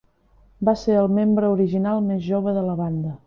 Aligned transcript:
Va 0.69 0.73
ser 0.83 0.95
el 1.01 1.11
membre 1.19 1.51
original 1.57 2.03
més 2.09 2.25
jove 2.31 2.57
de 2.59 2.65
la 2.71 2.79
banda. 2.83 3.15